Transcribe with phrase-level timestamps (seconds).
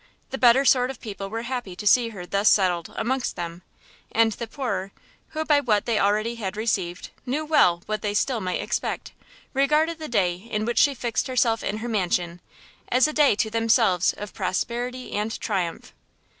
[0.31, 3.61] The better sort of people were happy to see her thus settled amongst them,
[4.11, 4.91] and the poorer,
[5.27, 9.11] who by what they already had received, knew well what they still might expect,
[9.53, 12.41] regarded the day in which she fixed herself in her mansion,
[12.89, 15.93] as a day to themselves of prosperity and triumph.